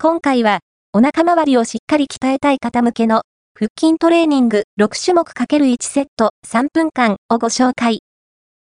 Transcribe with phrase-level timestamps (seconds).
[0.00, 0.60] 今回は、
[0.92, 3.22] お腹周りをしっかり鍛えたい方向けの、
[3.58, 7.98] 腹筋トレーニング6種目 ×1 セット3分間をご紹介。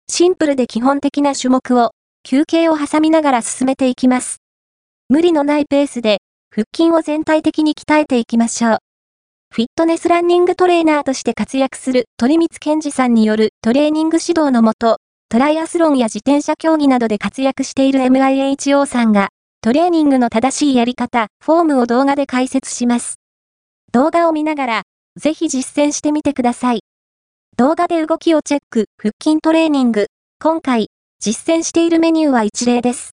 [0.09, 1.91] シンプルで基本的な種目を、
[2.23, 4.37] 休憩を挟みながら進めていきます。
[5.09, 6.19] 無理のないペースで、
[6.55, 8.79] 腹筋を全体的に鍛えていきましょう。
[9.53, 14.99] フィットネスランニングトレーナーとして活躍する鳥光健二さんによるトレーニング指導のもと、
[15.31, 19.31] トライアスロンや自転車競技などで活躍している MIHO さんが、
[19.65, 23.15] トレーニングの正しいやり方、フォームを動画で解説します。
[23.93, 24.83] 動画を見ながら、
[25.19, 26.81] ぜひ実践してみてください。
[27.57, 30.09] 動画で動きをチェック、腹筋トレーニング。
[30.39, 30.89] 今回、
[31.19, 33.13] 実践しているメニューは一例です。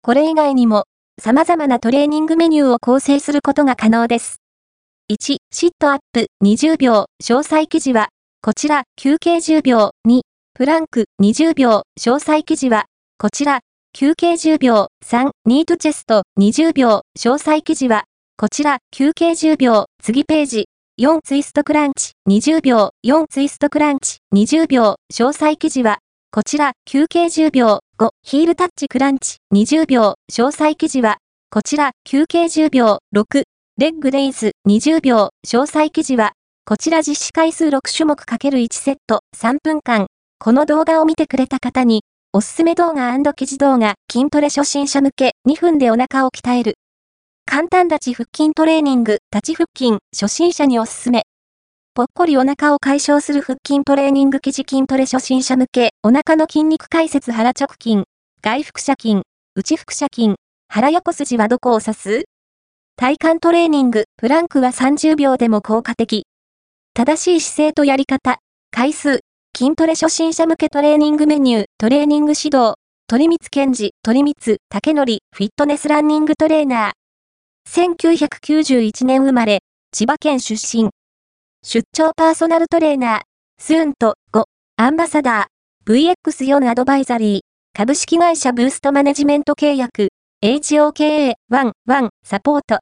[0.00, 0.84] これ以外にも、
[1.20, 4.38] 様々なトレーニングメニューを構成することが可能です。
[5.12, 8.08] 1、シットアップ20秒、詳細記事は、
[8.40, 10.22] こちら、休憩10秒、2、
[10.54, 12.86] プランク20秒、詳細記事は、
[13.18, 13.60] こちら、
[13.96, 20.64] 休憩10秒、3、ニートチェスト20秒、詳細記事は、こちら、休憩10秒、次ページ、
[21.00, 25.98] 4ツイストクランチ20秒、4ツイストクランチ20秒、詳細記事は、
[26.32, 33.44] こちら、休憩10秒、5、ヒールタッチクランチ20秒、詳細記事は、こちら、休憩10秒、6、
[33.78, 36.32] レッグレイズ20秒、詳細記事は、
[36.64, 40.08] こちら実施回数6種目 ×1 セット3分間。
[40.40, 42.02] この動画を見てくれた方に、
[42.36, 46.74] おすすめ動画記事動画、筋トレ初心者向け、2分でお腹を鍛える。
[47.46, 51.26] 簡単立ち腹筋トレーニング、立ち腹筋、初心者におすすめ。
[51.94, 58.02] ぽっこりお腹を解消する腹筋トレーニング記事筋トレ初心者向け、お腹の筋肉解説腹直筋、
[58.42, 59.22] 外腹斜筋、
[59.54, 60.34] 内腹斜筋、
[60.66, 62.24] 腹横筋はどこを指す？
[62.96, 66.26] 体幹トレーニング、プランクは30秒でも効果的。
[66.94, 68.38] 正しい姿勢とやり方、
[68.72, 69.20] 回数、
[69.56, 72.74] 筋トレ初心者向けトレーニングメニュー、トレーニング指導、
[73.06, 77.88] 鳥光健治、鳥光、竹則、フィットネスランニングトレーナー。
[77.88, 79.60] 1991年生まれ、
[79.92, 80.90] 千葉県出身。
[81.62, 83.20] 出張パーソナルトレーナー、
[83.62, 84.42] スーンと5、
[84.76, 87.40] アンバサダー、VX4 アドバイザリー、
[87.78, 90.08] 株式会社ブーストマネジメント契約、
[90.44, 91.34] HOKA11
[92.24, 92.72] サポート。